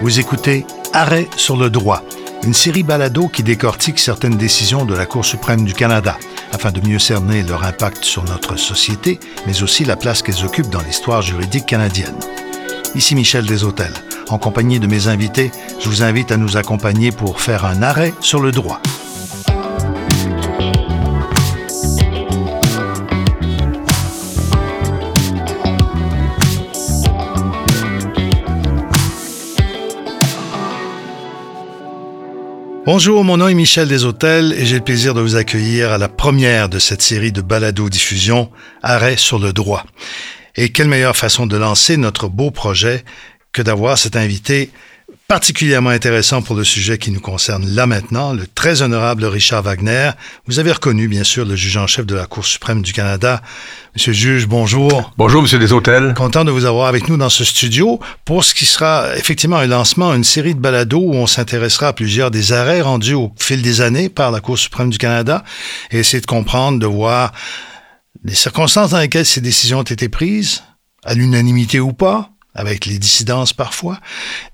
Vous 0.00 0.18
écoutez 0.18 0.64
Arrêt 0.94 1.28
sur 1.36 1.58
le 1.58 1.68
droit, 1.68 2.02
une 2.42 2.54
série 2.54 2.82
balado 2.82 3.28
qui 3.28 3.42
décortique 3.42 3.98
certaines 3.98 4.38
décisions 4.38 4.86
de 4.86 4.94
la 4.94 5.04
Cour 5.04 5.26
suprême 5.26 5.64
du 5.64 5.74
Canada 5.74 6.16
afin 6.52 6.72
de 6.72 6.80
mieux 6.88 6.98
cerner 6.98 7.42
leur 7.42 7.64
impact 7.64 8.02
sur 8.02 8.24
notre 8.24 8.56
société, 8.56 9.20
mais 9.46 9.62
aussi 9.62 9.84
la 9.84 9.96
place 9.96 10.22
qu'elles 10.22 10.44
occupent 10.44 10.70
dans 10.70 10.80
l'histoire 10.80 11.20
juridique 11.20 11.66
canadienne. 11.66 12.18
Ici 12.94 13.14
Michel 13.14 13.44
Deshôtels. 13.44 13.92
En 14.30 14.38
compagnie 14.38 14.80
de 14.80 14.86
mes 14.86 15.08
invités, 15.08 15.50
je 15.78 15.88
vous 15.90 16.02
invite 16.02 16.32
à 16.32 16.38
nous 16.38 16.56
accompagner 16.56 17.12
pour 17.12 17.42
faire 17.42 17.66
un 17.66 17.82
arrêt 17.82 18.14
sur 18.20 18.40
le 18.40 18.52
droit. 18.52 18.80
Bonjour, 32.92 33.22
mon 33.22 33.36
nom 33.36 33.46
est 33.46 33.54
Michel 33.54 33.86
Deshôtels 33.86 34.52
et 34.52 34.66
j'ai 34.66 34.78
le 34.78 34.82
plaisir 34.82 35.14
de 35.14 35.20
vous 35.20 35.36
accueillir 35.36 35.92
à 35.92 35.96
la 35.96 36.08
première 36.08 36.68
de 36.68 36.80
cette 36.80 37.02
série 37.02 37.30
de 37.30 37.40
balado-diffusion 37.40 38.50
Arrêt 38.82 39.16
sur 39.16 39.38
le 39.38 39.52
droit. 39.52 39.86
Et 40.56 40.70
quelle 40.72 40.88
meilleure 40.88 41.16
façon 41.16 41.46
de 41.46 41.56
lancer 41.56 41.96
notre 41.96 42.26
beau 42.26 42.50
projet 42.50 43.04
que 43.52 43.62
d'avoir 43.62 43.96
cet 43.96 44.16
invité 44.16 44.70
particulièrement 45.30 45.90
intéressant 45.90 46.42
pour 46.42 46.56
le 46.56 46.64
sujet 46.64 46.98
qui 46.98 47.12
nous 47.12 47.20
concerne 47.20 47.64
là 47.64 47.86
maintenant, 47.86 48.32
le 48.32 48.48
très 48.48 48.82
honorable 48.82 49.24
Richard 49.24 49.62
Wagner. 49.62 50.10
Vous 50.48 50.58
avez 50.58 50.72
reconnu, 50.72 51.06
bien 51.06 51.22
sûr, 51.22 51.44
le 51.44 51.54
juge 51.54 51.76
en 51.76 51.86
chef 51.86 52.04
de 52.04 52.16
la 52.16 52.26
Cour 52.26 52.44
suprême 52.44 52.82
du 52.82 52.92
Canada. 52.92 53.40
Monsieur 53.94 54.10
le 54.10 54.18
juge, 54.18 54.48
bonjour. 54.48 55.12
Bonjour, 55.16 55.40
monsieur 55.40 55.60
Deshôtels. 55.60 56.14
Content 56.14 56.44
de 56.44 56.50
vous 56.50 56.64
avoir 56.64 56.88
avec 56.88 57.08
nous 57.08 57.16
dans 57.16 57.28
ce 57.28 57.44
studio 57.44 58.00
pour 58.24 58.42
ce 58.42 58.54
qui 58.54 58.66
sera 58.66 59.16
effectivement 59.16 59.58
un 59.58 59.68
lancement, 59.68 60.12
une 60.14 60.24
série 60.24 60.56
de 60.56 60.58
balados 60.58 60.98
où 60.98 61.14
on 61.14 61.28
s'intéressera 61.28 61.86
à 61.86 61.92
plusieurs 61.92 62.32
des 62.32 62.52
arrêts 62.52 62.80
rendus 62.80 63.14
au 63.14 63.32
fil 63.38 63.62
des 63.62 63.82
années 63.82 64.08
par 64.08 64.32
la 64.32 64.40
Cour 64.40 64.58
suprême 64.58 64.90
du 64.90 64.98
Canada 64.98 65.44
et 65.92 66.00
essayer 66.00 66.20
de 66.20 66.26
comprendre, 66.26 66.80
de 66.80 66.86
voir 66.86 67.30
les 68.24 68.34
circonstances 68.34 68.90
dans 68.90 68.98
lesquelles 68.98 69.26
ces 69.26 69.40
décisions 69.40 69.78
ont 69.78 69.82
été 69.84 70.08
prises, 70.08 70.64
à 71.04 71.14
l'unanimité 71.14 71.78
ou 71.78 71.92
pas, 71.92 72.30
avec 72.54 72.86
les 72.86 72.98
dissidences 72.98 73.52
parfois, 73.52 74.00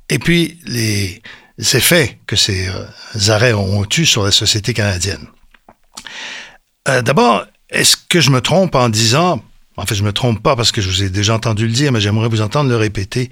et 0.08 0.18
puis 0.18 0.58
les 0.66 1.22
effets 1.58 2.18
que 2.26 2.36
ces 2.36 2.68
euh, 2.68 2.84
arrêts 3.28 3.52
ont 3.52 3.86
eu 3.96 4.06
sur 4.06 4.24
la 4.24 4.30
société 4.30 4.74
canadienne. 4.74 5.26
Euh, 6.88 7.02
D'abord, 7.02 7.46
est-ce 7.70 7.96
que 7.96 8.20
je 8.20 8.30
me 8.30 8.40
trompe 8.40 8.74
en 8.74 8.88
disant, 8.88 9.42
en 9.76 9.86
fait 9.86 9.94
je 9.94 10.04
me 10.04 10.12
trompe 10.12 10.42
pas 10.42 10.56
parce 10.56 10.72
que 10.72 10.80
je 10.80 10.88
vous 10.88 11.02
ai 11.02 11.10
déjà 11.10 11.34
entendu 11.34 11.66
le 11.66 11.72
dire, 11.72 11.92
mais 11.92 12.00
j'aimerais 12.00 12.28
vous 12.28 12.42
entendre 12.42 12.70
le 12.70 12.76
répéter, 12.76 13.30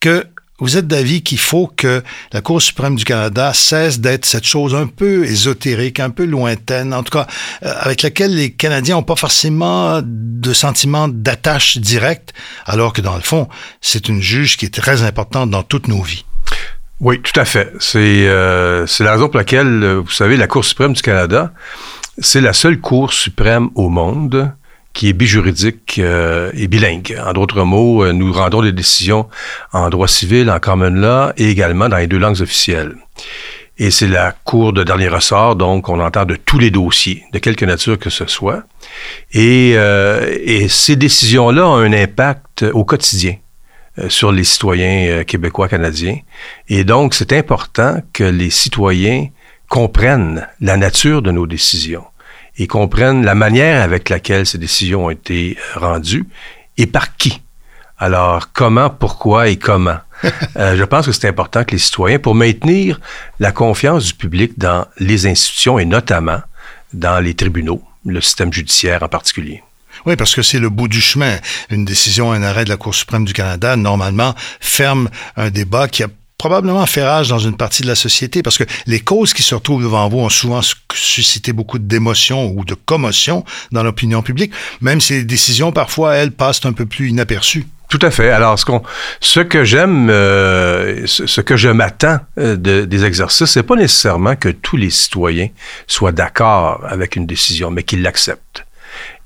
que 0.00 0.26
vous 0.58 0.76
êtes 0.76 0.86
d'avis 0.86 1.22
qu'il 1.22 1.38
faut 1.38 1.70
que 1.74 2.02
la 2.32 2.40
Cour 2.40 2.62
suprême 2.62 2.96
du 2.96 3.04
Canada 3.04 3.52
cesse 3.52 4.00
d'être 4.00 4.24
cette 4.24 4.46
chose 4.46 4.74
un 4.74 4.86
peu 4.86 5.24
ésotérique, 5.24 6.00
un 6.00 6.10
peu 6.10 6.24
lointaine, 6.24 6.94
en 6.94 7.02
tout 7.02 7.18
cas 7.18 7.26
euh, 7.64 7.72
avec 7.80 8.02
laquelle 8.02 8.34
les 8.34 8.52
Canadiens 8.52 8.96
n'ont 8.96 9.02
pas 9.02 9.16
forcément 9.16 10.00
de 10.02 10.52
sentiment 10.52 11.08
d'attache 11.08 11.78
directe, 11.78 12.32
alors 12.64 12.92
que 12.92 13.00
dans 13.00 13.16
le 13.16 13.22
fond, 13.22 13.48
c'est 13.80 14.08
une 14.08 14.22
juge 14.22 14.56
qui 14.56 14.66
est 14.66 14.74
très 14.74 15.02
importante 15.02 15.50
dans 15.50 15.62
toutes 15.62 15.88
nos 15.88 16.02
vies. 16.02 16.24
Oui, 17.00 17.20
tout 17.20 17.38
à 17.38 17.44
fait. 17.44 17.72
C'est 17.78 18.26
euh, 18.26 18.86
la 19.00 19.12
raison 19.12 19.28
pour 19.28 19.36
laquelle, 19.36 19.82
euh, 19.82 20.00
vous 20.00 20.10
savez, 20.10 20.38
la 20.38 20.46
Cour 20.46 20.64
suprême 20.64 20.94
du 20.94 21.02
Canada, 21.02 21.52
c'est 22.18 22.40
la 22.40 22.54
seule 22.54 22.80
Cour 22.80 23.12
suprême 23.12 23.68
au 23.74 23.90
monde 23.90 24.50
qui 24.96 25.10
est 25.10 25.12
bijuridique 25.12 25.98
euh, 25.98 26.50
et 26.54 26.68
bilingue. 26.68 27.20
En 27.22 27.34
d'autres 27.34 27.64
mots, 27.64 28.02
euh, 28.02 28.12
nous 28.12 28.32
rendons 28.32 28.62
des 28.62 28.72
décisions 28.72 29.28
en 29.74 29.90
droit 29.90 30.08
civil, 30.08 30.50
en 30.50 30.58
common 30.58 30.90
law 30.90 31.32
et 31.36 31.50
également 31.50 31.90
dans 31.90 31.98
les 31.98 32.06
deux 32.06 32.18
langues 32.18 32.40
officielles. 32.40 32.94
Et 33.78 33.90
c'est 33.90 34.06
la 34.06 34.32
cour 34.32 34.72
de 34.72 34.82
dernier 34.84 35.08
ressort, 35.08 35.54
donc 35.54 35.90
on 35.90 36.00
entend 36.00 36.24
de 36.24 36.34
tous 36.34 36.58
les 36.58 36.70
dossiers, 36.70 37.24
de 37.34 37.38
quelque 37.38 37.66
nature 37.66 37.98
que 37.98 38.08
ce 38.08 38.26
soit. 38.26 38.62
Et, 39.32 39.74
euh, 39.76 40.34
et 40.42 40.66
ces 40.68 40.96
décisions-là 40.96 41.68
ont 41.68 41.76
un 41.76 41.92
impact 41.92 42.64
au 42.72 42.86
quotidien 42.86 43.36
euh, 43.98 44.08
sur 44.08 44.32
les 44.32 44.44
citoyens 44.44 45.10
euh, 45.10 45.24
québécois, 45.24 45.68
canadiens. 45.68 46.16
Et 46.70 46.84
donc, 46.84 47.12
c'est 47.12 47.34
important 47.34 48.00
que 48.14 48.24
les 48.24 48.48
citoyens 48.48 49.26
comprennent 49.68 50.48
la 50.62 50.78
nature 50.78 51.20
de 51.20 51.30
nos 51.30 51.46
décisions 51.46 52.04
et 52.58 52.66
comprennent 52.66 53.24
la 53.24 53.34
manière 53.34 53.82
avec 53.82 54.08
laquelle 54.08 54.46
ces 54.46 54.58
décisions 54.58 55.06
ont 55.06 55.10
été 55.10 55.56
rendues 55.74 56.26
et 56.76 56.86
par 56.86 57.16
qui. 57.16 57.40
Alors, 57.98 58.52
comment, 58.52 58.90
pourquoi 58.90 59.48
et 59.48 59.56
comment? 59.56 59.98
euh, 60.56 60.76
je 60.76 60.84
pense 60.84 61.06
que 61.06 61.12
c'est 61.12 61.28
important 61.28 61.64
que 61.64 61.72
les 61.72 61.78
citoyens, 61.78 62.18
pour 62.18 62.34
maintenir 62.34 63.00
la 63.40 63.52
confiance 63.52 64.06
du 64.06 64.14
public 64.14 64.58
dans 64.58 64.86
les 64.98 65.26
institutions 65.26 65.78
et 65.78 65.84
notamment 65.84 66.40
dans 66.92 67.20
les 67.20 67.34
tribunaux, 67.34 67.82
le 68.04 68.20
système 68.20 68.52
judiciaire 68.52 69.02
en 69.02 69.08
particulier. 69.08 69.62
Oui, 70.04 70.14
parce 70.16 70.34
que 70.34 70.42
c'est 70.42 70.58
le 70.58 70.68
bout 70.68 70.88
du 70.88 71.00
chemin. 71.00 71.36
Une 71.70 71.84
décision, 71.84 72.32
un 72.32 72.42
arrêt 72.42 72.64
de 72.64 72.68
la 72.68 72.76
Cour 72.76 72.94
suprême 72.94 73.24
du 73.24 73.32
Canada, 73.32 73.76
normalement, 73.76 74.34
ferme 74.60 75.08
un 75.36 75.50
débat 75.50 75.88
qui 75.88 76.02
a 76.02 76.08
probablement 76.46 76.86
fait 76.86 77.02
rage 77.02 77.28
dans 77.28 77.40
une 77.40 77.56
partie 77.56 77.82
de 77.82 77.88
la 77.88 77.96
société 77.96 78.40
parce 78.40 78.56
que 78.56 78.62
les 78.86 79.00
causes 79.00 79.34
qui 79.34 79.42
se 79.42 79.52
retrouvent 79.52 79.82
devant 79.82 80.08
vous 80.08 80.18
ont 80.18 80.28
souvent 80.28 80.60
suscité 80.94 81.52
beaucoup 81.52 81.80
d'émotions 81.80 82.52
ou 82.56 82.64
de 82.64 82.74
commotion 82.74 83.44
dans 83.72 83.82
l'opinion 83.82 84.22
publique, 84.22 84.52
même 84.80 85.00
si 85.00 85.14
les 85.14 85.24
décisions, 85.24 85.72
parfois, 85.72 86.14
elles, 86.14 86.30
passent 86.30 86.64
un 86.64 86.72
peu 86.72 86.86
plus 86.86 87.08
inaperçues. 87.08 87.66
Tout 87.88 87.98
à 88.00 88.12
fait. 88.12 88.30
Alors, 88.30 88.56
ce, 88.60 88.64
qu'on, 88.64 88.80
ce 89.20 89.40
que 89.40 89.64
j'aime, 89.64 90.08
euh, 90.08 91.04
ce, 91.06 91.40
que 91.40 91.56
je 91.56 91.68
m'attends 91.68 92.20
euh, 92.38 92.54
de, 92.54 92.84
des 92.84 93.04
exercices, 93.04 93.50
c'est 93.50 93.64
pas 93.64 93.74
nécessairement 93.74 94.36
que 94.36 94.48
tous 94.48 94.76
les 94.76 94.90
citoyens 94.90 95.48
soient 95.88 96.12
d'accord 96.12 96.80
avec 96.88 97.16
une 97.16 97.26
décision, 97.26 97.72
mais 97.72 97.82
qu'ils 97.82 98.02
l'acceptent. 98.02 98.64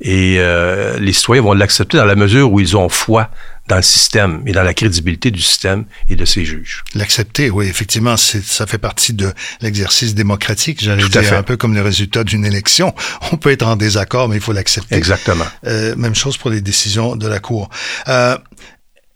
Et 0.01 0.37
euh, 0.39 0.99
les 0.99 1.13
citoyens 1.13 1.43
vont 1.43 1.53
l'accepter 1.53 1.99
dans 1.99 2.07
la 2.07 2.17
mesure 2.17 2.51
où 2.51 2.61
ils 2.61 2.79
ont 2.79 2.89
foi 2.89 3.29
dans 3.71 3.77
le 3.77 3.83
système 3.83 4.43
et 4.47 4.53
dans 4.53 4.65
la 4.65 4.75
crédibilité 4.75 5.31
du 5.31 5.41
système 5.41 5.85
et 6.09 6.17
de 6.17 6.25
ses 6.25 6.45
juges. 6.45 6.83
L'accepter, 6.95 7.51
oui, 7.51 7.67
effectivement, 7.67 8.17
ça 8.17 8.67
fait 8.67 8.79
partie 8.79 9.13
de 9.13 9.33
l'exercice 9.61 10.15
démocratique, 10.17 10.83
j'allais 10.83 11.09
dire, 11.09 11.23
fait. 11.23 11.37
un 11.37 11.45
peu 11.45 11.57
comme 11.57 11.75
le 11.75 11.81
résultat 11.81 12.25
d'une 12.25 12.45
élection. 12.45 12.93
On 13.33 13.37
peut 13.37 13.53
être 13.53 13.67
en 13.67 13.77
désaccord, 13.77 14.29
mais 14.29 14.37
il 14.37 14.43
faut 14.43 14.53
l'accepter. 14.53 14.97
Exactement. 14.97 15.45
Euh, 15.67 15.95
même 15.95 16.17
chose 16.17 16.37
pour 16.37 16.51
les 16.51 16.61
décisions 16.61 17.15
de 17.15 17.29
la 17.29 17.39
Cour. 17.39 17.71
Euh, 18.09 18.37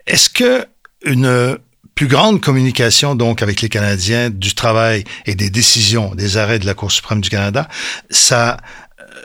Est-ce 0.07 0.31
que 0.31 0.65
une 1.05 1.59
plus 1.97 2.07
grande 2.07 2.41
communication 2.41 3.17
donc 3.17 3.43
avec 3.43 3.61
les 3.61 3.69
Canadiens 3.69 4.31
du 4.31 4.55
travail 4.55 5.05
et 5.27 5.35
des 5.35 5.51
décisions, 5.51 6.15
des 6.15 6.37
arrêts 6.37 6.61
de 6.61 6.67
la 6.67 6.75
Cour 6.75 6.93
suprême 6.93 7.21
du 7.21 7.29
Canada, 7.29 7.69
ça 8.09 8.59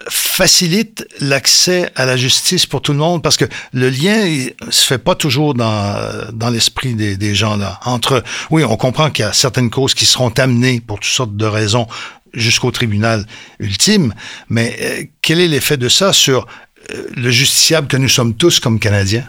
facilite 0.09 1.07
l'accès 1.19 1.91
à 1.95 2.05
la 2.05 2.15
justice 2.15 2.65
pour 2.65 2.81
tout 2.81 2.91
le 2.91 2.99
monde 2.99 3.21
parce 3.21 3.37
que 3.37 3.45
le 3.73 3.89
lien 3.89 4.25
il 4.25 4.53
se 4.69 4.85
fait 4.85 4.97
pas 4.97 5.15
toujours 5.15 5.53
dans, 5.53 6.31
dans 6.31 6.49
l'esprit 6.49 6.93
des, 6.93 7.35
gens 7.35 7.57
là. 7.57 7.79
Entre, 7.85 8.23
oui, 8.49 8.63
on 8.63 8.77
comprend 8.77 9.11
qu'il 9.11 9.25
y 9.25 9.27
a 9.27 9.33
certaines 9.33 9.69
causes 9.69 9.93
qui 9.93 10.05
seront 10.05 10.29
amenées 10.29 10.81
pour 10.81 10.99
toutes 10.99 11.11
sortes 11.11 11.35
de 11.35 11.45
raisons 11.45 11.87
jusqu'au 12.33 12.71
tribunal 12.71 13.25
ultime, 13.59 14.13
mais 14.49 14.75
euh, 14.81 15.03
quel 15.21 15.39
est 15.39 15.47
l'effet 15.47 15.77
de 15.77 15.89
ça 15.89 16.13
sur 16.13 16.45
euh, 16.91 17.03
le 17.15 17.31
justiciable 17.31 17.87
que 17.87 17.97
nous 17.97 18.09
sommes 18.09 18.35
tous 18.35 18.59
comme 18.59 18.79
Canadiens? 18.79 19.27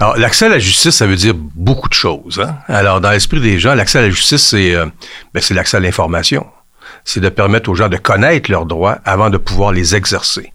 Alors, 0.00 0.16
l'accès 0.16 0.46
à 0.46 0.48
la 0.48 0.58
justice, 0.58 0.96
ça 0.96 1.06
veut 1.06 1.16
dire 1.16 1.34
beaucoup 1.34 1.88
de 1.88 1.94
choses. 1.94 2.40
Hein? 2.40 2.56
Alors, 2.66 3.00
dans 3.00 3.10
l'esprit 3.10 3.40
des 3.40 3.58
gens, 3.58 3.74
l'accès 3.74 3.98
à 3.98 4.02
la 4.02 4.10
justice, 4.10 4.48
c'est 4.48 4.74
euh, 4.74 4.86
ben, 5.32 5.42
l'accès 5.50 5.76
à 5.76 5.80
l'information 5.80 6.46
c'est 7.04 7.20
de 7.20 7.28
permettre 7.28 7.70
aux 7.70 7.74
gens 7.74 7.88
de 7.88 7.96
connaître 7.96 8.50
leurs 8.50 8.66
droits 8.66 8.98
avant 9.04 9.30
de 9.30 9.38
pouvoir 9.38 9.72
les 9.72 9.94
exercer. 9.94 10.52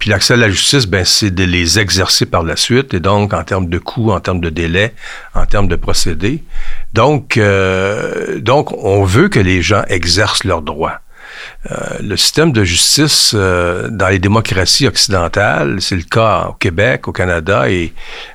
Puis 0.00 0.08
l'accès 0.08 0.32
à 0.32 0.36
la 0.38 0.48
justice, 0.48 0.86
ben, 0.86 1.04
c'est 1.04 1.30
de 1.30 1.44
les 1.44 1.78
exercer 1.78 2.24
par 2.24 2.42
la 2.42 2.56
suite, 2.56 2.94
et 2.94 3.00
donc 3.00 3.34
en 3.34 3.44
termes 3.44 3.68
de 3.68 3.78
coûts, 3.78 4.12
en 4.12 4.20
termes 4.20 4.40
de 4.40 4.48
délai, 4.48 4.94
en 5.34 5.44
termes 5.44 5.68
de 5.68 5.76
procédés. 5.76 6.42
Donc, 6.94 7.36
euh, 7.36 8.40
donc, 8.40 8.72
on 8.82 9.04
veut 9.04 9.28
que 9.28 9.38
les 9.38 9.60
gens 9.60 9.82
exercent 9.88 10.44
leurs 10.44 10.62
droits. 10.62 11.00
Euh, 11.70 11.98
le 12.02 12.16
système 12.16 12.50
de 12.50 12.64
justice 12.64 13.32
euh, 13.34 13.88
dans 13.90 14.08
les 14.08 14.18
démocraties 14.18 14.88
occidentales, 14.88 15.82
c'est 15.82 15.96
le 15.96 16.02
cas 16.02 16.46
au 16.48 16.54
Québec, 16.54 17.06
au 17.06 17.12
Canada 17.12 17.70
et 17.70 17.92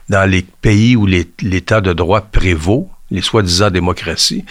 dans 0.10 0.30
les 0.30 0.44
pays 0.44 0.96
où 0.96 1.08
l'état 1.08 1.82
de 1.82 1.94
droit 1.94 2.22
prévaut, 2.22 2.90
les 3.12 3.22
soi-disant 3.22 3.70
démocraties. 3.70 4.46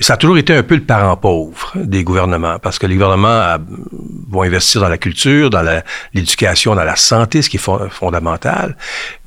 Ça 0.00 0.14
a 0.14 0.16
toujours 0.16 0.38
été 0.38 0.54
un 0.54 0.64
peu 0.64 0.74
le 0.74 0.82
parent 0.82 1.16
pauvre 1.16 1.72
des 1.76 2.02
gouvernements, 2.02 2.58
parce 2.58 2.78
que 2.78 2.86
les 2.86 2.94
gouvernements 2.94 3.28
a, 3.28 3.58
vont 4.28 4.42
investir 4.42 4.80
dans 4.80 4.88
la 4.88 4.98
culture, 4.98 5.48
dans 5.48 5.64
l'éducation, 6.12 6.74
dans 6.74 6.84
la 6.84 6.96
santé, 6.96 7.40
ce 7.42 7.48
qui 7.48 7.56
est 7.56 7.90
fondamental. 7.90 8.76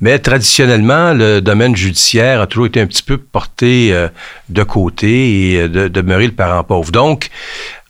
Mais 0.00 0.18
traditionnellement, 0.18 1.14
le 1.14 1.40
domaine 1.40 1.74
judiciaire 1.74 2.42
a 2.42 2.46
toujours 2.46 2.66
été 2.66 2.80
un 2.80 2.86
petit 2.86 3.02
peu 3.02 3.16
porté 3.16 3.90
euh, 3.92 4.08
de 4.50 4.62
côté 4.62 5.54
et 5.54 5.68
de, 5.68 5.88
demeurer 5.88 6.26
le 6.26 6.32
parent 6.32 6.62
pauvre. 6.62 6.92
Donc, 6.92 7.30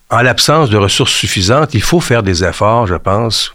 en 0.09 0.21
l'absence 0.21 0.69
de 0.69 0.77
ressources 0.77 1.13
suffisantes, 1.13 1.73
il 1.73 1.81
faut 1.81 1.99
faire 1.99 2.23
des 2.23 2.43
efforts, 2.43 2.87
je 2.87 2.95
pense, 2.95 3.53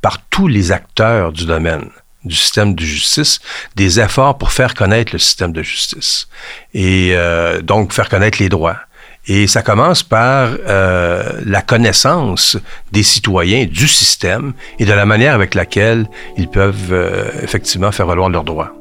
par 0.00 0.18
tous 0.30 0.48
les 0.48 0.72
acteurs 0.72 1.30
du 1.32 1.46
domaine 1.46 1.88
du 2.24 2.34
système 2.34 2.74
de 2.74 2.84
justice, 2.84 3.40
des 3.76 4.00
efforts 4.00 4.38
pour 4.38 4.52
faire 4.52 4.74
connaître 4.74 5.12
le 5.12 5.18
système 5.18 5.52
de 5.52 5.62
justice 5.62 6.28
et 6.74 7.12
euh, 7.14 7.60
donc 7.62 7.92
faire 7.92 8.08
connaître 8.08 8.38
les 8.40 8.48
droits. 8.48 8.78
Et 9.26 9.46
ça 9.46 9.62
commence 9.62 10.02
par 10.02 10.50
euh, 10.66 11.40
la 11.46 11.62
connaissance 11.62 12.56
des 12.90 13.04
citoyens 13.04 13.66
du 13.66 13.86
système 13.86 14.52
et 14.80 14.84
de 14.84 14.92
la 14.92 15.06
manière 15.06 15.34
avec 15.34 15.54
laquelle 15.54 16.06
ils 16.36 16.48
peuvent 16.48 16.92
euh, 16.92 17.30
effectivement 17.40 17.92
faire 17.92 18.06
valoir 18.06 18.28
leurs 18.28 18.44
droits. 18.44 18.72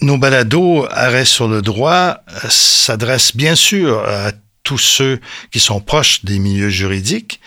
Nos 0.00 0.16
balados 0.16 0.86
Arrêt 0.90 1.24
sur 1.24 1.48
le 1.48 1.60
droit 1.60 2.18
s'adressent 2.48 3.36
bien 3.36 3.56
sûr 3.56 3.98
à 3.98 4.30
tous 4.68 4.76
ceux 4.76 5.18
qui 5.50 5.60
sont 5.60 5.80
proches 5.80 6.26
des 6.26 6.38
milieux 6.38 6.68
juridiques, 6.68 7.40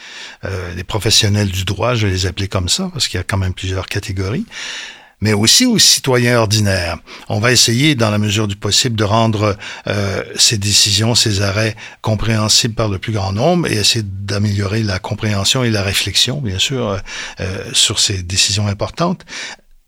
euh, 0.44 0.73
les 0.73 0.83
professionnels 0.83 1.51
du 1.51 1.65
droit, 1.65 1.94
je 1.94 2.07
vais 2.07 2.13
les 2.13 2.25
appeler 2.25 2.47
comme 2.47 2.68
ça, 2.68 2.89
parce 2.91 3.07
qu'il 3.07 3.19
y 3.19 3.21
a 3.21 3.23
quand 3.23 3.38
même 3.38 3.53
plusieurs 3.53 3.85
catégories, 3.85 4.47
mais 5.19 5.33
aussi 5.33 5.68
aux 5.68 5.77
citoyens 5.77 6.39
ordinaires. 6.39 6.97
On 7.29 7.39
va 7.39 7.51
essayer, 7.51 7.94
dans 7.94 8.09
la 8.09 8.18
mesure 8.18 8.47
du 8.47 8.56
possible, 8.56 8.95
de 8.95 9.03
rendre 9.03 9.56
euh, 9.85 10.23
ces 10.35 10.57
décisions, 10.57 11.13
ces 11.13 11.44
arrêts 11.44 11.75
compréhensibles 12.01 12.73
par 12.73 12.89
le 12.89 12.97
plus 12.97 13.13
grand 13.13 13.33
nombre 13.33 13.67
et 13.67 13.75
essayer 13.75 14.03
d'améliorer 14.03 14.81
la 14.81 14.97
compréhension 14.97 15.63
et 15.63 15.69
la 15.69 15.83
réflexion, 15.83 16.41
bien 16.41 16.57
sûr, 16.57 16.88
euh, 16.88 16.97
euh 17.41 17.59
sur 17.74 18.00
ces 18.00 18.24
décisions 18.24 18.65
importantes. 18.65 19.27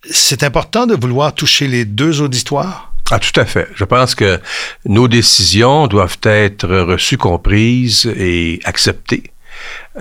C'est 0.07 0.43
important 0.43 0.85
de 0.85 0.93
vouloir 0.93 1.33
toucher 1.33 1.67
les 1.67 1.85
deux 1.85 2.21
auditoires 2.21 2.92
ah, 3.11 3.19
tout 3.19 3.39
à 3.39 3.45
fait. 3.45 3.67
Je 3.75 3.83
pense 3.83 4.15
que 4.15 4.39
nos 4.85 5.07
décisions 5.07 5.87
doivent 5.87 6.17
être 6.23 6.67
reçues, 6.67 7.17
comprises 7.17 8.11
et 8.17 8.59
acceptées 8.63 9.23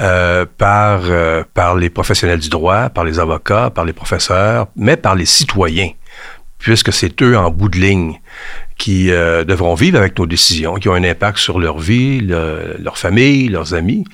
euh, 0.00 0.46
par, 0.56 1.02
euh, 1.04 1.43
par 1.52 1.76
les 1.76 1.90
professionnels 1.90 2.38
du 2.38 2.49
droit, 2.49 2.88
par 2.88 3.04
les 3.04 3.19
avocats, 3.19 3.70
par 3.70 3.84
les 3.84 3.93
professeurs, 3.93 4.69
mais 4.76 4.96
par 4.96 5.14
les 5.14 5.26
citoyens, 5.26 5.90
puisque 6.58 6.93
c'est 6.93 7.20
eux 7.22 7.37
en 7.37 7.50
bout 7.50 7.69
de 7.69 7.78
ligne 7.78 8.20
qui 8.78 9.10
euh, 9.10 9.44
devront 9.44 9.75
vivre 9.75 9.99
avec 9.99 10.19
nos 10.19 10.26
décisions, 10.26 10.76
qui 10.76 10.88
ont 10.88 10.94
un 10.94 11.04
impact 11.04 11.38
sur 11.38 11.58
leur 11.58 11.78
vie, 11.78 12.20
leur 12.20 12.96
famille, 12.96 13.49
leurs 13.49 13.75
amis. 13.75 14.04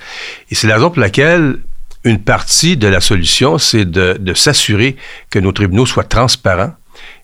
Et 0.50 0.55
c'est 0.55 0.67
la 0.67 0.75
raison 0.75 0.90
pour 0.90 1.00
laquelle 1.00 1.58
une 2.05 2.19
partie 2.19 2.76
de 2.76 2.88
la 2.88 3.00
solution, 3.00 3.58
c'est 3.58 3.85
de, 3.85 4.17
de 4.19 4.35
s'assurer 4.35 4.96
que 5.31 5.38
nos 5.38 5.52
tribunaux 5.52 5.87
soient 5.87 6.05
transparents, 6.05 6.73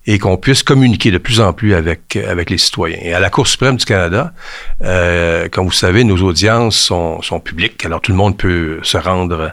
et 0.07 0.19
qu'on 0.19 0.37
puisse 0.37 0.63
communiquer 0.63 1.11
de 1.11 1.19
plus 1.19 1.41
en 1.41 1.53
plus 1.53 1.75
avec, 1.75 2.17
avec 2.17 2.51
les 2.51 2.59
citoyens. 2.59 2.99
Et 3.01 3.15
à 3.15 3.21
la 3.21 3.31
Cour 3.31 3.47
suprême 3.47 3.77
du 3.77 3.85
Canada, 3.85 4.33
euh, 4.83 5.49
comme 5.51 5.67
vous 5.67 5.73
savez, 5.73 6.05
nos 6.05 6.19
audiences 6.19 6.77
sont, 6.77 7.23
sont 7.23 7.41
publiques, 7.41 7.85
alors 7.87 8.03
tout 8.03 8.13
le 8.13 8.19
monde 8.19 8.37
peut 8.37 8.81
se 8.83 8.99
rendre 8.99 9.53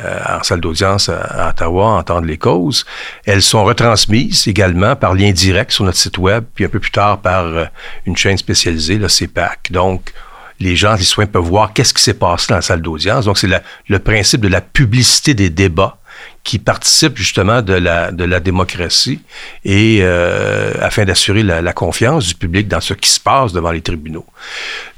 euh, 0.00 0.20
en 0.28 0.42
salle 0.42 0.60
d'audience 0.60 1.08
à, 1.08 1.50
Ottawa, 1.50 1.86
entendre 1.86 2.26
les 2.26 2.38
causes. 2.38 2.84
Elles 3.26 3.42
sont 3.42 3.64
retransmises 3.64 4.48
également 4.48 4.96
par 4.96 5.14
lien 5.14 5.30
direct 5.30 5.70
sur 5.70 5.84
notre 5.84 5.98
site 5.98 6.18
web, 6.18 6.44
puis 6.54 6.64
un 6.64 6.68
peu 6.68 6.80
plus 6.80 6.90
tard 6.90 7.18
par 7.18 7.44
euh, 7.44 7.64
une 8.06 8.16
chaîne 8.16 8.36
spécialisée, 8.36 8.96
le 8.96 9.08
CEPAC. 9.08 9.70
Donc, 9.70 10.12
les 10.58 10.74
gens, 10.74 10.94
les 10.94 11.04
citoyens 11.04 11.30
peuvent 11.30 11.42
voir 11.42 11.72
qu'est-ce 11.72 11.94
qui 11.94 12.02
s'est 12.02 12.14
passé 12.14 12.46
dans 12.48 12.56
la 12.56 12.62
salle 12.62 12.82
d'audience. 12.82 13.24
Donc, 13.26 13.38
c'est 13.38 13.48
le 13.88 13.98
principe 14.00 14.40
de 14.40 14.48
la 14.48 14.60
publicité 14.60 15.34
des 15.34 15.50
débats 15.50 15.98
qui 16.44 16.58
participent 16.58 17.16
justement 17.16 17.62
de 17.62 17.74
la, 17.74 18.10
de 18.10 18.24
la 18.24 18.40
démocratie 18.40 19.20
et 19.64 20.00
euh, 20.02 20.72
afin 20.80 21.04
d'assurer 21.04 21.44
la, 21.44 21.62
la, 21.62 21.72
confiance 21.72 22.26
du 22.26 22.34
public 22.34 22.66
dans 22.66 22.80
ce 22.80 22.94
qui 22.94 23.08
se 23.08 23.20
passe 23.20 23.52
devant 23.52 23.70
les 23.70 23.80
tribunaux. 23.80 24.26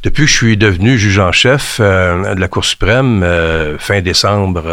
Depuis 0.02 0.24
que 0.24 0.30
je 0.30 0.36
suis 0.36 0.56
devenu 0.56 0.98
juge 0.98 1.18
en 1.18 1.32
chef 1.32 1.78
euh, 1.80 2.34
de 2.34 2.40
la 2.40 2.48
Cour 2.48 2.64
suprême 2.64 3.22
euh, 3.22 3.78
fin 3.78 4.00
décembre 4.00 4.64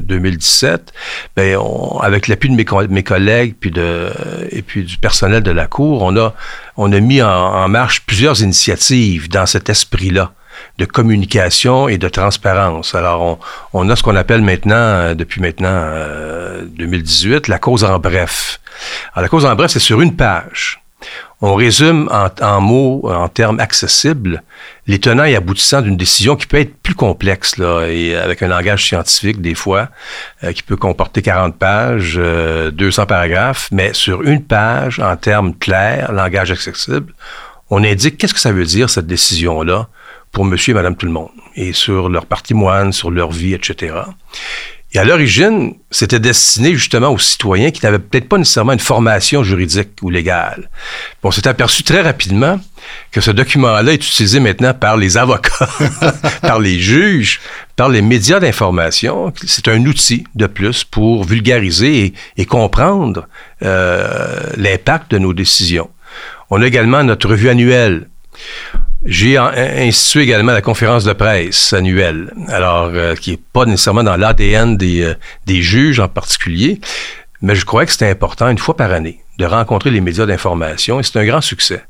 2017, 0.00 0.92
ben 1.34 1.56
on, 1.56 1.98
avec 2.00 2.28
l'appui 2.28 2.50
de 2.50 2.56
mes, 2.56 2.66
mes, 2.88 3.02
collègues 3.02 3.54
puis 3.58 3.70
de 3.70 4.10
et 4.50 4.60
puis 4.60 4.84
du 4.84 4.98
personnel 4.98 5.42
de 5.42 5.50
la 5.50 5.66
Cour, 5.66 6.02
on 6.02 6.16
a 6.18 6.34
on 6.76 6.92
a 6.92 7.00
mis 7.00 7.22
en, 7.22 7.28
en 7.28 7.68
marche 7.68 8.02
plusieurs 8.02 8.42
initiatives 8.42 9.30
dans 9.30 9.46
cet 9.46 9.70
esprit-là 9.70 10.34
de 10.78 10.84
communication 10.84 11.88
et 11.88 11.98
de 11.98 12.08
transparence. 12.08 12.94
Alors, 12.94 13.38
on, 13.72 13.88
a 13.88 13.96
ce 13.96 14.02
qu'on 14.02 14.16
appelle 14.16 14.42
maintenant, 14.42 14.74
euh, 14.74 15.14
depuis 15.14 15.40
maintenant 15.40 15.68
euh, 15.72 16.62
2018, 16.64 17.48
la 17.48 17.58
cause 17.58 17.84
en 17.84 17.98
bref. 17.98 18.60
Alors, 19.14 19.22
la 19.22 19.28
cause 19.28 19.44
en 19.44 19.54
bref, 19.54 19.70
c'est 19.70 19.78
sur 19.78 20.00
une 20.00 20.16
page. 20.16 20.82
On 21.44 21.54
résume 21.56 22.08
en, 22.40 22.60
mots, 22.60 23.02
en 23.04 23.28
termes 23.28 23.58
accessibles, 23.58 24.44
les 24.86 25.00
tenants 25.00 25.24
et 25.24 25.34
aboutissants 25.34 25.82
d'une 25.82 25.96
décision 25.96 26.36
qui 26.36 26.46
peut 26.46 26.58
être 26.58 26.76
plus 26.82 26.94
complexe, 26.94 27.58
avec 27.58 28.42
un 28.42 28.48
langage 28.48 28.86
scientifique 28.86 29.40
des 29.40 29.56
fois, 29.56 29.88
euh, 30.44 30.52
qui 30.52 30.62
peut 30.62 30.76
comporter 30.76 31.20
40 31.20 31.58
pages, 31.58 32.14
200 32.14 33.02
euh, 33.02 33.06
paragraphes, 33.06 33.68
mais 33.72 33.92
sur 33.92 34.22
une 34.22 34.44
page, 34.44 35.00
en 35.00 35.16
termes 35.16 35.54
clairs, 35.56 36.12
langage 36.12 36.52
accessible, 36.52 37.12
on 37.70 37.82
indique 37.82 38.18
qu'est-ce 38.18 38.34
que 38.34 38.40
ça 38.40 38.52
veut 38.52 38.64
dire, 38.64 38.88
cette 38.88 39.08
décision-là, 39.08 39.88
pour 40.32 40.44
monsieur 40.44 40.72
et 40.72 40.74
madame 40.74 40.96
tout 40.96 41.06
le 41.06 41.12
monde, 41.12 41.30
et 41.54 41.72
sur 41.72 42.08
leur 42.08 42.26
patrimoine, 42.26 42.92
sur 42.92 43.10
leur 43.10 43.30
vie, 43.30 43.54
etc. 43.54 43.94
Et 44.94 44.98
à 44.98 45.04
l'origine, 45.04 45.74
c'était 45.90 46.20
destiné 46.20 46.74
justement 46.74 47.08
aux 47.08 47.18
citoyens 47.18 47.70
qui 47.70 47.82
n'avaient 47.82 47.98
peut-être 47.98 48.28
pas 48.28 48.36
nécessairement 48.36 48.74
une 48.74 48.78
formation 48.78 49.42
juridique 49.42 49.88
ou 50.02 50.10
légale. 50.10 50.68
on 51.22 51.30
s'est 51.30 51.48
aperçu 51.48 51.82
très 51.82 52.02
rapidement 52.02 52.60
que 53.10 53.22
ce 53.22 53.30
document-là 53.30 53.92
est 53.92 54.06
utilisé 54.06 54.38
maintenant 54.38 54.74
par 54.74 54.98
les 54.98 55.16
avocats, 55.16 55.68
par 56.42 56.58
les 56.58 56.78
juges, 56.78 57.40
par 57.74 57.88
les 57.88 58.02
médias 58.02 58.38
d'information. 58.38 59.32
C'est 59.46 59.68
un 59.68 59.82
outil 59.86 60.24
de 60.34 60.46
plus 60.46 60.84
pour 60.84 61.24
vulgariser 61.24 62.12
et, 62.36 62.44
comprendre 62.44 63.28
euh, 63.62 64.40
l'impact 64.58 65.12
de 65.12 65.18
nos 65.18 65.32
décisions. 65.32 65.88
On 66.50 66.60
a 66.60 66.66
également 66.66 67.02
notre 67.02 67.28
revue 67.28 67.48
annuelle. 67.48 68.08
J'ai 69.04 69.36
institué 69.36 70.22
également 70.22 70.52
la 70.52 70.62
conférence 70.62 71.02
de 71.02 71.12
presse 71.12 71.72
annuelle, 71.72 72.32
alors 72.46 72.90
euh, 72.94 73.16
qui 73.16 73.32
est 73.32 73.40
pas 73.52 73.64
nécessairement 73.64 74.04
dans 74.04 74.16
l'ADN 74.16 74.76
des, 74.76 75.02
euh, 75.02 75.14
des 75.44 75.60
juges 75.60 75.98
en 75.98 76.06
particulier, 76.06 76.80
mais 77.40 77.56
je 77.56 77.64
crois 77.64 77.84
que 77.84 77.92
c'est 77.92 78.08
important 78.08 78.48
une 78.48 78.58
fois 78.58 78.76
par 78.76 78.92
année 78.92 79.20
de 79.38 79.44
rencontrer 79.44 79.90
les 79.90 80.00
médias 80.00 80.24
d'information 80.24 81.00
et 81.00 81.02
c'est 81.02 81.18
un 81.18 81.24
grand 81.24 81.40
succès 81.40 81.82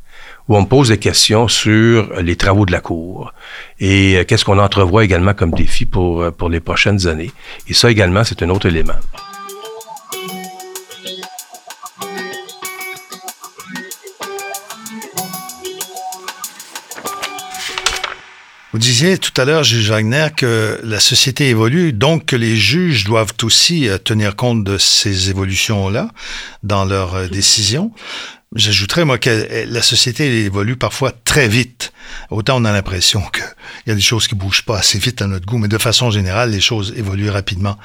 où 0.48 0.56
on 0.56 0.62
me 0.62 0.66
pose 0.66 0.88
des 0.88 0.98
questions 0.98 1.48
sur 1.48 2.10
les 2.20 2.36
travaux 2.36 2.64
de 2.64 2.72
la 2.72 2.80
Cour 2.80 3.34
et 3.78 4.16
euh, 4.16 4.24
qu'est-ce 4.24 4.46
qu'on 4.46 4.58
entrevoit 4.58 5.04
également 5.04 5.34
comme 5.34 5.50
défi 5.50 5.84
pour, 5.84 6.32
pour 6.32 6.48
les 6.48 6.60
prochaines 6.60 7.06
années. 7.06 7.30
Et 7.68 7.74
ça 7.74 7.90
également, 7.90 8.24
c'est 8.24 8.42
un 8.42 8.48
autre 8.48 8.66
élément. 8.66 8.94
Vous 18.72 18.78
disiez 18.78 19.18
tout 19.18 19.38
à 19.38 19.44
l'heure, 19.44 19.64
juge 19.64 19.90
Wagner, 19.90 20.28
que 20.34 20.80
la 20.82 20.98
société 20.98 21.50
évolue, 21.50 21.92
donc 21.92 22.24
que 22.24 22.36
les 22.36 22.56
juges 22.56 23.04
doivent 23.04 23.34
aussi 23.42 23.86
euh, 23.86 23.98
tenir 23.98 24.34
compte 24.34 24.64
de 24.64 24.78
ces 24.78 25.28
évolutions-là 25.28 26.08
dans 26.62 26.86
leurs 26.86 27.14
euh, 27.14 27.28
décisions. 27.28 27.92
J'ajouterais, 28.54 29.04
moi, 29.06 29.18
que 29.18 29.64
la 29.66 29.82
société 29.82 30.44
évolue 30.44 30.76
parfois 30.76 31.12
très 31.24 31.48
vite. 31.48 31.92
Autant 32.30 32.60
on 32.60 32.64
a 32.64 32.72
l'impression 32.72 33.22
qu'il 33.32 33.44
y 33.86 33.90
a 33.90 33.94
des 33.94 34.00
choses 34.00 34.26
qui 34.26 34.34
bougent 34.34 34.64
pas 34.64 34.78
assez 34.78 34.98
vite 34.98 35.22
à 35.22 35.26
notre 35.26 35.46
goût, 35.46 35.58
mais 35.58 35.68
de 35.68 35.78
façon 35.78 36.10
générale, 36.10 36.50
les 36.50 36.60
choses 36.60 36.92
évoluent 36.96 37.30
rapidement. 37.30 37.78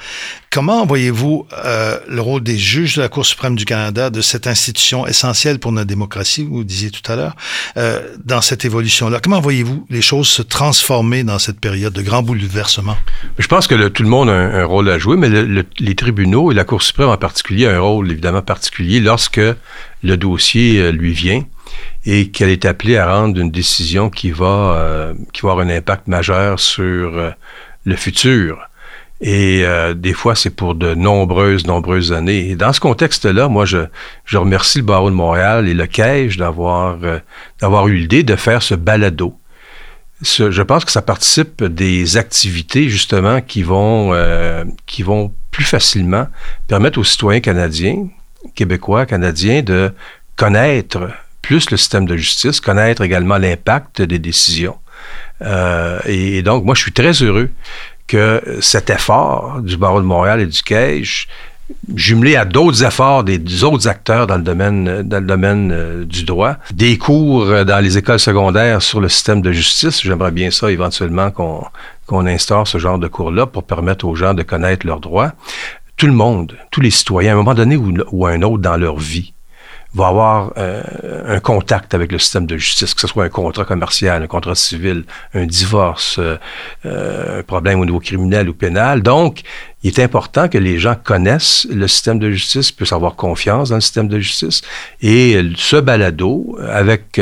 Comment 0.50 0.84
voyez-vous 0.84 1.46
euh, 1.64 1.98
le 2.08 2.20
rôle 2.20 2.42
des 2.42 2.58
juges 2.58 2.96
de 2.96 3.02
la 3.02 3.08
Cour 3.08 3.24
suprême 3.24 3.56
du 3.56 3.64
Canada, 3.64 4.10
de 4.10 4.20
cette 4.20 4.46
institution 4.46 5.06
essentielle 5.06 5.58
pour 5.58 5.72
notre 5.72 5.86
démocratie, 5.86 6.44
vous 6.44 6.64
disiez 6.64 6.90
tout 6.90 7.10
à 7.10 7.16
l'heure, 7.16 7.36
euh, 7.76 8.00
dans 8.24 8.42
cette 8.42 8.64
évolution-là? 8.64 9.20
Comment 9.22 9.40
voyez-vous 9.40 9.86
les 9.88 10.02
choses 10.02 10.28
se 10.28 10.42
transformer 10.42 11.24
dans 11.24 11.38
cette 11.38 11.60
période 11.60 11.92
de 11.92 12.02
grand 12.02 12.22
bouleversement? 12.22 12.96
Je 13.38 13.46
pense 13.46 13.66
que 13.66 13.88
tout 13.88 14.02
le 14.02 14.08
monde 14.08 14.28
a 14.28 14.32
un, 14.32 14.64
rôle 14.64 14.90
à 14.90 14.98
jouer, 14.98 15.16
mais 15.16 15.28
le, 15.28 15.64
les 15.78 15.94
tribunaux 15.94 16.52
et 16.52 16.54
la 16.54 16.64
Cour 16.64 16.82
suprême 16.82 17.08
en 17.08 17.16
particulier 17.16 17.66
ont 17.68 17.70
un 17.70 17.80
rôle 17.80 18.10
évidemment 18.10 18.42
particulier 18.42 19.00
lorsque 19.00 19.40
le 20.02 20.16
dossier 20.16 20.80
euh, 20.80 20.90
lui 20.90 21.12
vient 21.12 21.42
et 22.06 22.30
qu'elle 22.30 22.50
est 22.50 22.64
appelée 22.64 22.96
à 22.96 23.12
rendre 23.12 23.38
une 23.38 23.50
décision 23.50 24.10
qui 24.10 24.30
va, 24.30 24.74
euh, 24.76 25.14
qui 25.32 25.42
va 25.42 25.52
avoir 25.52 25.66
un 25.66 25.70
impact 25.70 26.06
majeur 26.08 26.58
sur 26.60 27.16
euh, 27.16 27.30
le 27.84 27.96
futur. 27.96 28.58
Et 29.20 29.64
des 29.96 30.12
fois, 30.12 30.36
c'est 30.36 30.54
pour 30.54 30.76
de 30.76 30.94
nombreuses, 30.94 31.66
nombreuses 31.66 32.12
années. 32.12 32.50
Et 32.50 32.54
dans 32.54 32.72
ce 32.72 32.78
contexte-là, 32.78 33.48
moi, 33.48 33.64
je, 33.64 33.78
je 34.24 34.38
remercie 34.38 34.78
le 34.78 34.84
barreau 34.84 35.10
de 35.10 35.16
Montréal 35.16 35.66
et 35.66 35.74
le 35.74 35.86
Caige 35.88 36.36
d'avoir 36.36 36.98
d'avoir 37.60 37.88
eu 37.88 37.96
l'idée 37.96 38.22
de 38.22 38.36
faire 38.36 38.62
ce 38.62 38.76
balado. 38.76 39.36
je 40.22 40.62
pense 40.62 40.84
que 40.84 40.92
ça 40.92 41.02
participe 41.02 41.64
des 41.64 42.16
activités, 42.16 42.88
justement, 42.88 43.40
qui 43.40 43.64
vont, 43.64 44.14
qui 44.86 45.02
vont 45.02 45.34
plus 45.50 45.64
facilement 45.64 46.28
permettre 46.68 47.00
aux 47.00 47.04
citoyens 47.04 47.40
canadiens, 47.40 48.06
québécois, 48.54 49.06
canadiens, 49.06 49.62
de 49.62 49.92
connaître 50.36 51.08
plus 51.42 51.70
le 51.70 51.76
système 51.76 52.06
de 52.06 52.16
justice, 52.16 52.60
connaître 52.60 53.02
également 53.02 53.38
l'impact 53.38 54.02
des 54.02 54.18
décisions. 54.18 54.76
Euh, 55.42 55.98
et, 56.04 56.42
donc, 56.42 56.64
moi, 56.64 56.74
je 56.74 56.82
suis 56.82 56.92
très 56.92 57.12
heureux 57.12 57.50
que 58.06 58.42
cet 58.60 58.90
effort 58.90 59.60
du 59.62 59.76
barreau 59.76 60.00
de 60.00 60.06
Montréal 60.06 60.40
et 60.40 60.46
du 60.46 60.62
Cage 60.62 61.28
jumelé 61.94 62.34
à 62.34 62.46
d'autres 62.46 62.82
efforts 62.82 63.24
des 63.24 63.62
autres 63.62 63.88
acteurs 63.88 64.26
dans 64.26 64.36
le 64.38 64.42
domaine, 64.42 65.02
dans 65.02 65.20
le 65.20 65.26
domaine 65.26 65.70
euh, 65.70 66.04
du 66.06 66.24
droit. 66.24 66.56
Des 66.72 66.96
cours 66.96 67.64
dans 67.66 67.84
les 67.84 67.98
écoles 67.98 68.18
secondaires 68.18 68.80
sur 68.80 69.02
le 69.02 69.10
système 69.10 69.42
de 69.42 69.52
justice. 69.52 70.02
J'aimerais 70.02 70.30
bien 70.30 70.50
ça 70.50 70.70
éventuellement 70.70 71.30
qu'on 71.30 71.62
qu'on 72.08 72.26
instaure 72.26 72.66
ce 72.66 72.78
genre 72.78 72.98
de 72.98 73.06
cours-là 73.06 73.46
pour 73.46 73.64
permettre 73.64 74.06
aux 74.06 74.14
gens 74.14 74.32
de 74.32 74.42
connaître 74.42 74.86
leurs 74.86 74.98
droits. 74.98 75.32
Tout 75.98 76.06
le 76.06 76.12
monde, 76.12 76.56
tous 76.70 76.80
les 76.80 76.92
citoyens, 76.92 77.32
à 77.32 77.34
un 77.34 77.38
moment 77.38 77.54
donné 77.54 77.76
ou, 77.76 77.92
ou 78.12 78.24
un 78.24 78.42
autre 78.42 78.62
dans 78.62 78.76
leur 78.76 78.98
vie, 78.98 79.34
va 79.98 80.08
avoir 80.08 80.52
euh, 80.56 80.82
un 81.26 81.40
contact 81.40 81.92
avec 81.92 82.12
le 82.12 82.18
système 82.18 82.46
de 82.46 82.56
justice, 82.56 82.94
que 82.94 83.00
ce 83.00 83.06
soit 83.06 83.24
un 83.24 83.28
contrat 83.28 83.64
commercial, 83.64 84.22
un 84.22 84.26
contrat 84.26 84.54
civil, 84.54 85.04
un 85.34 85.44
divorce, 85.44 86.18
euh, 86.18 86.36
euh, 86.86 87.40
un 87.40 87.42
problème 87.42 87.80
au 87.80 87.84
niveau 87.84 88.00
criminel 88.00 88.48
ou 88.48 88.54
pénal. 88.54 89.02
Donc, 89.02 89.42
il 89.82 89.90
est 89.90 90.02
important 90.02 90.48
que 90.48 90.58
les 90.58 90.78
gens 90.78 90.96
connaissent 91.02 91.66
le 91.70 91.86
système 91.88 92.18
de 92.18 92.30
justice, 92.30 92.72
puissent 92.72 92.92
avoir 92.92 93.14
confiance 93.14 93.68
dans 93.70 93.76
le 93.76 93.80
système 93.80 94.08
de 94.08 94.18
justice. 94.18 94.62
Et 95.02 95.40
ce 95.56 95.76
balado, 95.76 96.58
avec, 96.68 97.20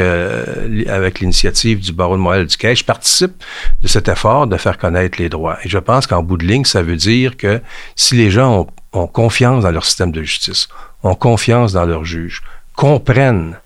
avec 0.88 1.20
l'initiative 1.20 1.80
du 1.80 1.92
barreau 1.92 2.16
de 2.16 2.22
Montréal 2.22 2.46
du 2.46 2.56
Cache, 2.56 2.82
participe 2.84 3.44
de 3.82 3.88
cet 3.88 4.08
effort 4.08 4.46
de 4.46 4.56
faire 4.56 4.78
connaître 4.78 5.20
les 5.20 5.28
droits. 5.28 5.58
Et 5.64 5.68
je 5.68 5.78
pense 5.78 6.06
qu'en 6.06 6.22
bout 6.22 6.38
de 6.38 6.46
ligne, 6.46 6.64
ça 6.64 6.82
veut 6.82 6.96
dire 6.96 7.36
que 7.36 7.60
si 7.94 8.14
les 8.14 8.30
gens 8.30 8.60
ont, 8.60 8.66
ont 9.02 9.06
confiance 9.06 9.64
dans 9.64 9.70
leur 9.70 9.84
système 9.84 10.10
de 10.10 10.22
justice, 10.22 10.68
ont 11.02 11.14
confiance 11.14 11.74
dans 11.74 11.84
leurs 11.84 12.06
juges, 12.06 12.42
comprennent 12.76 13.58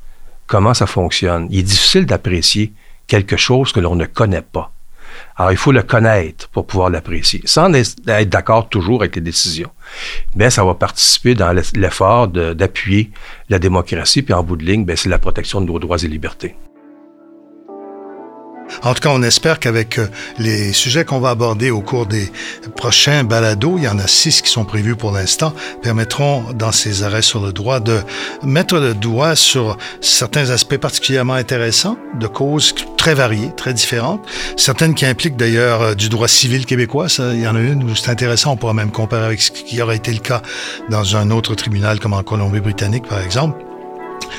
comment 0.47 0.75
ça 0.75 0.87
fonctionne. 0.87 1.49
Il 1.51 1.59
est 1.59 1.65
difficile 1.65 2.07
d'apprécier 2.07 2.73
quelque 3.07 3.37
chose 3.37 3.73
que 3.73 3.81
l'on 3.81 3.97
ne 3.97 4.07
connaît 4.07 4.43
pas. 4.43 4.73
Alors, 5.37 5.53
il 5.53 5.59
faut 5.59 5.73
le 5.73 5.83
connaître 5.83 6.49
pour 6.49 6.67
pouvoir 6.67 6.91
l'apprécier, 6.91 7.43
sans 7.45 7.73
être 7.75 8.29
d'accord 8.29 8.69
toujours 8.69 9.03
avec 9.03 9.17
les 9.17 9.23
décisions. 9.23 9.71
Mais 10.35 10.51
ça 10.51 10.65
va 10.65 10.75
participer 10.75 11.35
dans 11.35 11.53
l'effort 11.75 12.29
d'appuyer 12.29 13.11
la 13.49 13.59
démocratie, 13.59 14.23
puis 14.23 14.35
en 14.35 14.43
bout 14.43 14.57
de 14.57 14.65
ligne, 14.65 14.85
ben, 14.85 14.97
c'est 14.97 15.09
la 15.09 15.19
protection 15.19 15.61
de 15.61 15.67
nos 15.67 15.79
droits 15.79 16.03
et 16.03 16.09
libertés. 16.09 16.55
En 18.83 18.95
tout 18.95 19.01
cas, 19.01 19.11
on 19.11 19.23
espère 19.23 19.59
qu'avec 19.59 19.99
euh, 19.99 20.09
les 20.39 20.73
sujets 20.73 21.05
qu'on 21.05 21.21
va 21.21 21.31
aborder 21.31 21.71
au 21.71 21.81
cours 21.81 22.07
des 22.07 22.33
prochains 22.77 23.25
balados, 23.25 23.75
il 23.77 23.85
y 23.85 23.89
en 23.89 23.99
a 23.99 24.07
six 24.07 24.41
qui 24.41 24.51
sont 24.51 24.65
prévus 24.65 24.97
pour 24.97 25.13
l'instant, 25.13 25.53
permettront 25.83 26.45
dans 26.55 26.73
ces 26.73 27.03
arrêts 27.03 27.23
sur 27.23 27.41
le 27.41 27.53
droit 27.53 27.81
de 27.81 28.01
mettre 28.43 28.79
le 28.79 28.95
doigt 28.95 29.37
sur 29.37 29.77
certains 30.01 30.51
aspects 30.51 30.79
particulièrement 30.79 31.35
intéressants 31.35 31.99
de 32.19 32.27
causes 32.27 32.75
très 32.97 33.15
variées, 33.15 33.51
très 33.57 33.75
différentes, 33.75 34.27
certaines 34.57 34.95
qui 34.95 35.05
impliquent 35.05 35.37
d'ailleurs 35.37 35.83
euh, 35.83 35.95
du 35.95 36.09
droit 36.09 36.29
civil 36.29 36.65
québécois. 36.65 37.09
Il 37.19 37.41
y 37.41 37.49
en 37.49 37.57
a 37.57 37.61
une 37.61 37.83
où 37.85 37.95
c'est 37.95 38.11
intéressant, 38.11 38.53
on 38.53 38.57
pourra 38.57 38.75
même 38.75 38.91
comparer 38.91 39.27
avec 39.27 39.43
ce 39.43 39.51
qui 39.51 39.81
aurait 39.83 39.97
été 39.97 40.13
le 40.13 40.21
cas 40.21 40.41
dans 40.89 41.17
un 41.17 41.31
autre 41.31 41.55
tribunal 41.55 42.01
comme 42.01 42.15
en 42.15 42.23
Colombie-Britannique, 42.23 43.07
par 43.07 43.21
exemple 43.21 43.70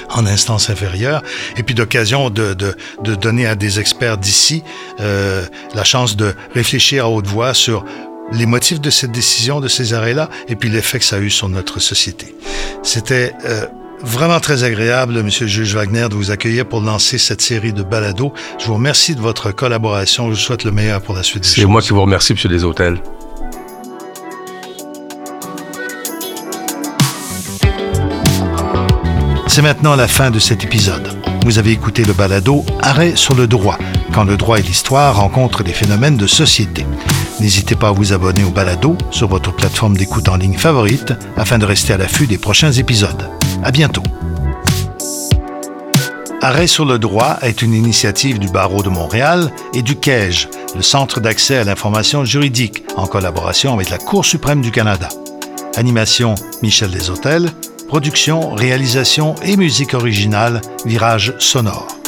en 0.10 0.26
instance 0.26 0.70
inférieure, 0.70 1.22
et 1.58 1.64
puis 1.64 1.76
d'occasion 1.76 2.30
de, 2.30 2.54
de, 2.54 2.76
de, 3.04 3.16
donner 3.16 3.46
à 3.46 3.56
des 3.56 3.80
experts 3.80 4.18
d'ici 4.18 4.64
euh, 5.00 5.44
la 5.76 5.84
chance 5.84 6.16
de 6.16 6.34
réfléchir 6.54 7.06
à 7.06 7.10
haute 7.10 7.28
voix 7.28 7.54
sur 7.54 7.86
les 8.32 8.46
motifs 8.46 8.80
de 8.80 8.90
cette 8.90 9.12
décision, 9.12 9.60
de 9.60 9.68
ces 9.68 9.94
arrêts-là, 9.94 10.30
et 10.48 10.56
puis 10.56 10.70
l'effet 10.70 11.00
que 11.00 11.06
ça 11.06 11.18
a 11.18 11.20
eu 11.20 11.30
sur 11.30 11.50
notre 11.50 11.80
société. 11.80 12.34
C'était 12.84 13.34
euh, 13.46 13.66
vraiment 14.04 14.40
très 14.40 14.64
agréable, 14.64 15.22
Monsieur 15.22 15.46
le 15.46 15.52
juge 15.52 15.76
Wagner, 15.76 16.08
de 16.10 16.16
vous 16.16 16.32
accueillir 16.32 16.66
pour 16.66 16.82
lancer 16.82 17.18
cette 17.18 17.42
série 17.42 17.74
de 17.74 17.84
balados. 17.84 18.34
Je 18.60 18.68
vous 18.68 18.76
remercie 18.76 19.16
de 19.16 19.22
votre 19.22 19.52
collaboration. 19.52 20.26
Je 20.26 20.32
vous 20.32 20.38
souhaite 20.38 20.64
le 20.64 20.72
meilleur 20.72 21.02
pour 21.02 21.16
la 21.16 21.24
suite 21.24 21.44
des 21.44 21.50
choses. 21.50 21.56
C'est 21.56 21.66
moi 21.66 21.82
qui 21.82 21.90
vous 21.90 22.02
remercie, 22.02 22.34
Monsieur 22.34 22.50
Deshôtels. 22.50 23.02
C'est 29.54 29.62
maintenant 29.62 29.98
la 29.98 30.08
fin 30.08 30.32
de 30.32 30.40
cet 30.40 30.64
épisode. 30.64 31.10
Vous 31.44 31.60
avez 31.60 31.72
écouté 31.72 32.06
le 32.06 32.14
balado 32.14 32.64
Arrêt 32.82 33.18
sur 33.18 33.36
le 33.36 33.48
droit, 33.48 33.78
quand 34.14 34.24
le 34.24 34.38
droit 34.38 34.58
et 34.58 34.62
l'histoire 34.62 35.18
rencontrent 35.18 35.62
des 35.62 35.74
phénomènes 35.74 36.16
de 36.16 36.26
société. 36.26 36.86
N'hésitez 37.42 37.76
pas 37.76 37.90
à 37.90 37.92
vous 37.92 38.14
abonner 38.14 38.46
au 38.46 38.50
balado 38.50 38.98
sur 39.10 39.28
votre 39.28 39.54
plateforme 39.54 39.98
d'écoute 39.98 40.30
en 40.30 40.38
ligne 40.38 40.58
favorite 40.58 41.12
afin 41.36 41.58
de 41.58 41.66
rester 41.66 41.92
à 41.92 41.98
l'affût 41.98 42.28
des 42.28 42.38
prochains 42.38 42.72
épisodes. 42.72 43.30
À 43.62 43.72
bientôt. 43.72 44.04
Arrêt 46.42 46.68
sur 46.68 46.86
le 46.86 46.98
droit 46.98 47.38
est 47.42 47.62
une 47.62 47.74
initiative 47.74 48.40
du 48.40 48.48
Barreau 48.48 48.84
de 48.84 48.90
Montréal 48.90 49.52
et 49.74 49.82
du 49.82 49.98
CAEJ, 49.98 50.48
le 50.78 50.82
Centre 50.82 51.20
d'accès 51.20 51.58
à 51.58 51.66
l'information 51.66 52.24
juridique, 52.24 52.86
en 52.96 53.06
collaboration 53.06 53.74
avec 53.74 53.90
la 53.90 53.98
Cour 53.98 54.24
suprême 54.24 54.62
du 54.62 54.72
Canada. 54.72 55.10
Animation 55.76 56.36
Michel 56.62 56.92
Deshôtels, 56.92 57.52
Production, 57.92 58.56
réalisation 58.56 59.36
et 59.44 59.58
musique 59.58 59.96
originale, 59.96 60.62
Virage 60.86 61.34
sonore. 61.40 62.01